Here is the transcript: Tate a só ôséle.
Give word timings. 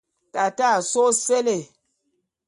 Tate 0.33 0.65
a 0.69 0.81
só 0.91 1.01
ôséle. 1.09 1.57